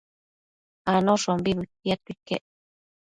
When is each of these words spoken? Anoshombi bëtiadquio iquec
Anoshombi 0.93 1.51
bëtiadquio 1.59 2.13
iquec 2.15 2.43